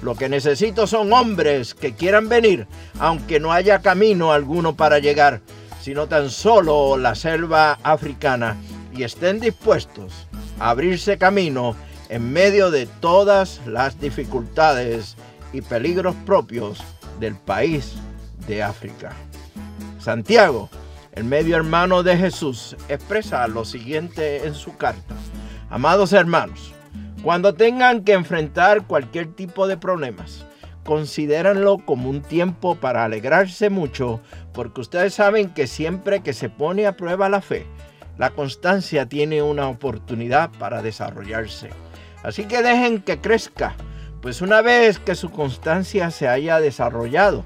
[0.00, 2.66] Lo que necesito son hombres que quieran venir,
[2.98, 5.42] aunque no haya camino alguno para llegar,
[5.82, 8.56] sino tan solo la selva africana,
[8.96, 10.28] y estén dispuestos
[10.58, 11.76] abrirse camino
[12.08, 15.14] en medio de todas las dificultades
[15.52, 16.82] y peligros propios
[17.20, 17.94] del país
[18.46, 19.12] de África.
[19.98, 20.68] Santiago,
[21.12, 25.14] el medio hermano de Jesús, expresa lo siguiente en su carta.
[25.70, 26.72] Amados hermanos,
[27.22, 30.46] cuando tengan que enfrentar cualquier tipo de problemas,
[30.84, 34.20] considéranlo como un tiempo para alegrarse mucho,
[34.54, 37.66] porque ustedes saben que siempre que se pone a prueba la fe,
[38.16, 41.70] la constancia tiene una oportunidad para desarrollarse.
[42.22, 43.74] Así que dejen que crezca,
[44.20, 47.44] pues una vez que su constancia se haya desarrollado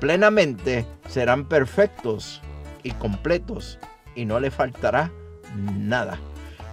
[0.00, 2.42] plenamente, serán perfectos
[2.82, 3.78] y completos
[4.14, 5.10] y no le faltará
[5.56, 6.18] nada.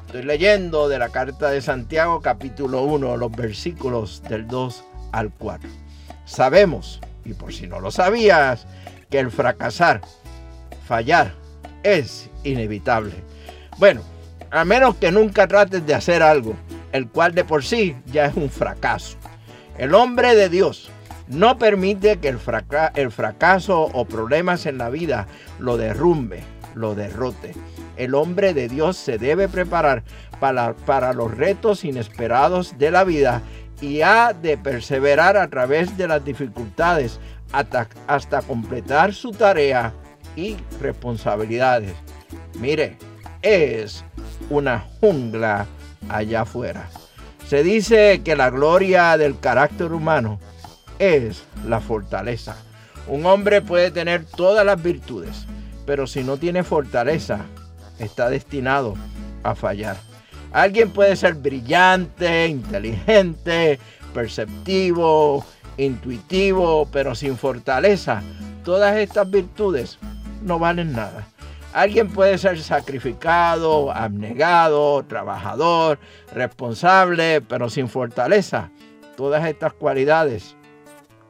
[0.06, 5.70] Estoy leyendo de la carta de Santiago capítulo 1, los versículos del 2 al 4.
[6.26, 8.68] Sabemos, y por si no lo sabías,
[9.10, 10.02] que el fracasar,
[10.86, 11.34] fallar,
[11.84, 13.16] es inevitable.
[13.78, 14.02] Bueno,
[14.52, 16.56] a menos que nunca trates de hacer algo,
[16.92, 19.18] el cual de por sí ya es un fracaso.
[19.82, 20.92] El hombre de Dios
[21.28, 25.26] no permite que el, fracaso o problemas en la vida
[25.58, 26.44] lo derrumbe,
[26.76, 27.56] lo derrote.
[27.98, 30.04] El hombre de Dios se debe preparar
[30.40, 33.42] para, para los retos inesperados de la vida
[33.82, 37.20] y ha de perseverar a través de las dificultades
[37.52, 39.94] hasta, hasta completar su tarea
[40.36, 41.96] y responsabilidades.
[42.60, 43.00] Mire,
[43.42, 44.06] es
[44.52, 45.66] una jungla
[46.08, 46.88] allá afuera.
[47.52, 50.40] Se dice que la gloria del carácter humano
[51.00, 52.56] es la fortaleza.
[53.10, 55.48] Un hombre puede tener todas las virtudes,
[55.86, 57.42] pero si no tiene fortaleza,
[58.00, 58.94] está destinado
[59.44, 59.98] a fallar.
[60.54, 63.80] Alguien puede ser brillante, inteligente,
[64.14, 65.44] perceptivo,
[65.76, 68.24] intuitivo, pero sin fortaleza,
[68.64, 69.98] todas estas virtudes
[70.42, 71.28] no valen nada.
[71.74, 76.00] Alguien puede ser sacrificado, abnegado, trabajador,
[76.34, 78.70] responsable, pero sin fortaleza.
[79.16, 80.58] Todas estas cualidades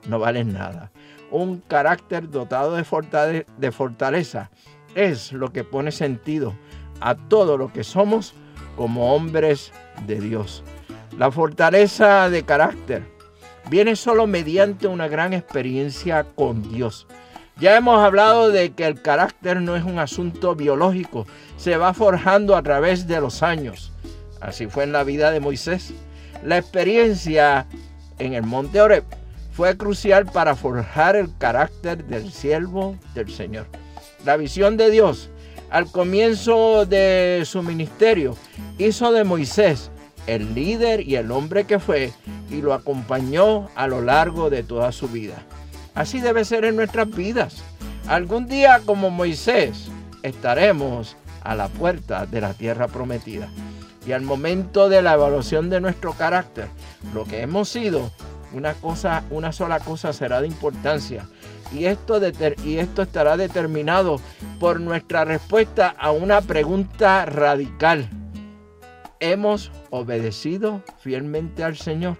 [0.07, 0.91] no valen nada.
[1.29, 4.49] Un carácter dotado de fortaleza,
[4.95, 6.55] es lo que pone sentido
[6.99, 8.33] a todo lo que somos
[8.75, 9.71] como hombres
[10.07, 10.63] de Dios.
[11.17, 13.03] La fortaleza de carácter
[13.69, 17.07] viene solo mediante una gran experiencia con Dios.
[17.61, 21.27] Ya hemos hablado de que el carácter no es un asunto biológico,
[21.57, 23.91] se va forjando a través de los años.
[24.39, 25.93] Así fue en la vida de Moisés.
[26.43, 27.67] La experiencia
[28.17, 29.03] en el monte Oreb
[29.51, 33.67] fue crucial para forjar el carácter del siervo del Señor.
[34.25, 35.29] la visión de Dios
[35.69, 38.35] al comienzo de su ministerio
[38.79, 39.91] hizo de Moisés
[40.25, 42.11] el líder y el hombre que fue
[42.49, 45.43] y lo acompañó a lo largo de toda su vida.
[45.93, 47.63] Así debe ser en nuestras vidas.
[48.07, 49.89] Algún día como Moisés
[50.23, 53.49] estaremos a la puerta de la tierra prometida.
[54.05, 56.67] Y al momento de la evaluación de nuestro carácter,
[57.13, 58.11] lo que hemos sido,
[58.53, 61.27] una cosa, una sola cosa será de importancia.
[61.71, 62.19] Y esto,
[62.63, 64.19] y esto estará determinado
[64.59, 68.09] por nuestra respuesta a una pregunta radical.
[69.19, 72.17] ¿Hemos obedecido fielmente al Señor?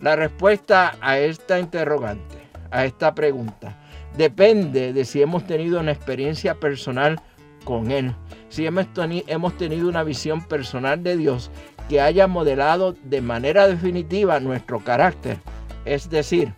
[0.00, 2.35] La respuesta a esta interrogante,
[2.70, 3.78] a esta pregunta,
[4.16, 7.20] depende de si hemos tenido una experiencia personal
[7.64, 8.14] con Él,
[8.48, 8.86] si hemos,
[9.58, 11.50] tenido una visión personal de Dios
[11.88, 15.38] que haya modelado de manera definitiva nuestro carácter,
[15.84, 16.54] es decir,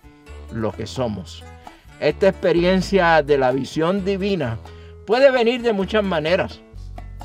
[0.53, 1.43] lo que somos.
[2.01, 4.59] Esta experiencia de la visión divina
[5.07, 6.61] puede venir de muchas maneras.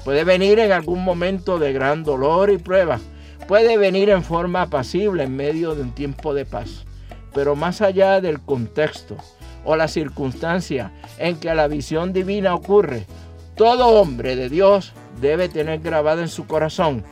[0.04, 3.00] Puede venir en algún momento de gran dolor y prueba.
[3.48, 6.86] Puede venir en forma pasible en medio de un tiempo de paz.
[7.34, 9.18] Pero más allá del contexto
[9.66, 13.06] o la circunstancia en que la visión divina ocurre,
[13.56, 17.04] todo hombre de Dios debe tener grabada en su corazón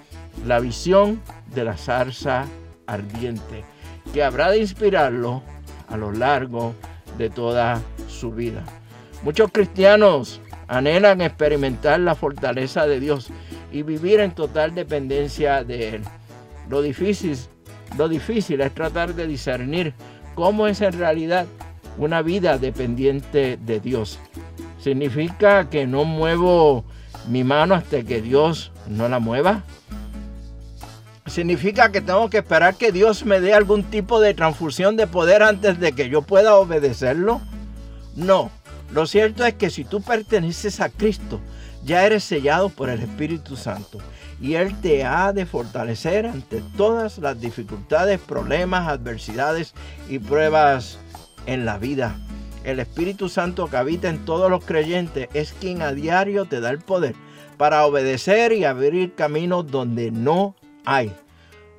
[0.45, 1.21] la visión
[1.53, 2.45] de la zarza
[2.87, 3.63] ardiente,
[4.13, 5.41] que habrá de inspirarlo
[5.87, 6.73] a lo largo
[7.17, 8.63] de toda su vida.
[9.23, 13.29] Muchos cristianos anhelan experimentar la fortaleza de Dios
[13.71, 16.01] y vivir en total dependencia de Él.
[16.69, 17.37] Lo difícil,
[17.97, 19.93] lo difícil es tratar de discernir
[20.35, 21.45] cómo es en realidad
[21.97, 24.19] una vida dependiente de Dios.
[24.79, 26.85] ¿Significa que no muevo
[27.27, 29.63] mi mano hasta que Dios no la mueva?
[31.27, 35.43] ¿Significa que tengo que esperar que Dios me dé algún tipo de transfusión de poder
[35.43, 37.41] antes de que yo pueda obedecerlo?
[38.15, 38.51] No.
[38.93, 41.39] Lo cierto es que si tú perteneces a Cristo,
[41.83, 43.99] ya eres sellado por el Espíritu Santo
[44.41, 49.73] y Él te ha de fortalecer ante todas las dificultades, problemas, adversidades
[50.09, 50.97] y pruebas
[51.45, 52.19] en la vida.
[52.63, 56.69] El Espíritu Santo que habita en todos los creyentes es quien a diario te da
[56.69, 57.15] el poder
[57.57, 60.55] para obedecer y abrir caminos donde no
[60.85, 61.11] hay.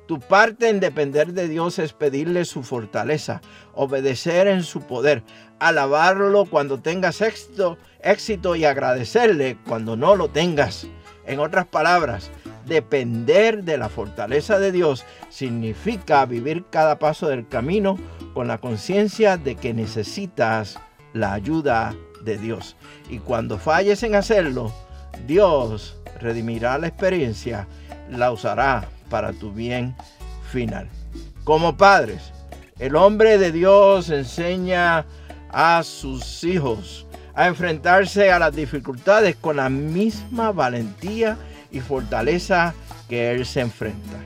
[0.05, 3.41] Tu parte en depender de Dios es pedirle su fortaleza,
[3.73, 5.23] obedecer en su poder,
[5.59, 10.87] alabarlo cuando tengas éxito, éxito y agradecerle cuando no lo tengas.
[11.25, 12.31] En otras palabras,
[12.65, 17.97] depender de la fortaleza de Dios significa vivir cada paso del camino
[18.33, 20.79] con la conciencia de que necesitas
[21.13, 22.75] la ayuda de Dios.
[23.09, 24.73] Y cuando falles en hacerlo,
[25.27, 27.67] Dios redimirá la experiencia,
[28.09, 29.95] la usará para tu bien
[30.51, 30.89] final.
[31.43, 32.33] Como padres,
[32.79, 35.05] el hombre de Dios enseña
[35.51, 37.05] a sus hijos
[37.35, 41.37] a enfrentarse a las dificultades con la misma valentía
[41.71, 42.73] y fortaleza
[43.07, 44.17] que él se enfrenta.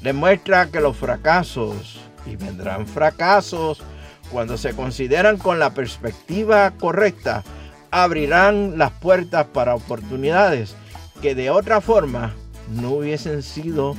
[0.00, 3.82] Demuestra que los fracasos, y vendrán fracasos,
[4.30, 7.44] cuando se consideran con la perspectiva correcta,
[7.90, 10.76] abrirán las puertas para oportunidades
[11.20, 12.32] que de otra forma
[12.70, 13.94] no hubiesen sido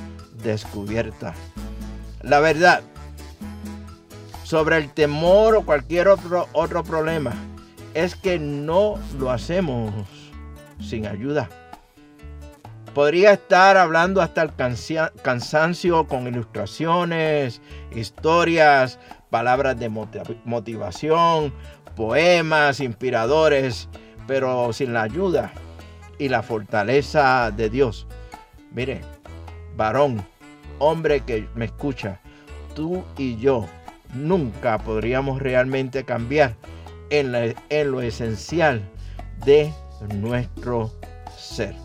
[0.46, 1.36] descubiertas.
[2.22, 2.82] La verdad
[4.44, 7.34] sobre el temor o cualquier otro, otro problema
[7.94, 9.92] es que no lo hacemos
[10.80, 11.50] sin ayuda.
[12.94, 14.52] Podría estar hablando hasta el
[15.22, 17.62] cansancio con ilustraciones,
[17.94, 21.54] historias, palabras de motivación,
[21.96, 23.90] poemas inspiradores,
[24.28, 25.52] pero sin la ayuda
[26.20, 28.08] y la fortaleza de Dios.
[28.72, 29.02] Mire,
[29.76, 30.26] varón,
[30.80, 32.20] hombre que me escucha,
[32.76, 33.66] tú y yo
[34.14, 36.56] nunca podríamos realmente cambiar
[37.10, 38.82] en, lo esencial
[39.46, 39.72] de
[40.16, 40.92] nuestro
[41.38, 41.76] ser.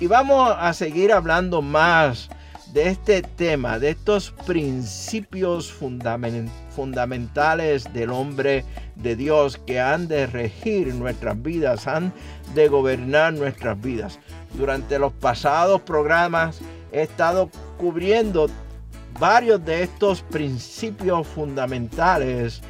[0.00, 2.28] Y vamos a seguir hablando más
[2.72, 8.64] de este tema, de estos principios fundamentales del hombre
[8.96, 12.12] de Dios que han de regir nuestras vidas, han
[12.54, 14.18] de gobernar nuestras vidas.
[14.54, 16.58] Durante los pasados programas
[16.90, 18.48] he estado cubriendo
[19.18, 22.62] varios de estos principios fundamentales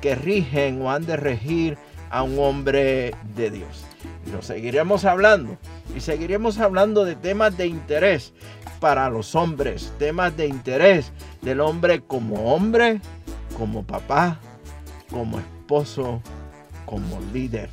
[0.00, 1.78] que rigen o han de regir
[2.10, 3.84] a un hombre de Dios.
[4.26, 5.56] Y lo seguiremos hablando.
[5.96, 8.32] Y seguiremos hablando de temas de interés
[8.80, 9.92] para los hombres.
[9.98, 13.00] Temas de interés del hombre como hombre,
[13.56, 14.38] como papá,
[15.10, 16.20] como esposo,
[16.84, 17.70] como líder.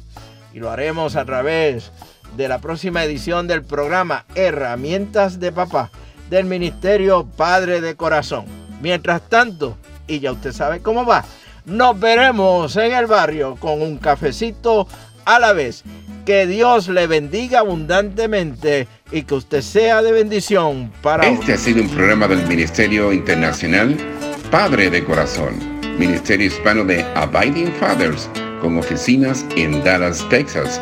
[0.54, 1.92] Y lo haremos a través
[2.38, 5.92] de la próxima edición del programa Herramientas de Papá
[6.30, 8.46] del Ministerio Padre de Corazón.
[8.82, 11.26] Mientras tanto, y ya usted sabe cómo va,
[11.66, 14.88] nos veremos en el barrio con un cafecito
[15.26, 15.84] a la vez.
[16.26, 21.82] Que Dios le bendiga abundantemente y que usted sea de bendición para Este ha sido
[21.82, 23.98] un programa del Ministerio Internacional
[24.52, 25.60] Padre de Corazón,
[25.98, 28.30] Ministerio Hispano de Abiding Fathers,
[28.62, 30.82] con oficinas en Dallas, Texas.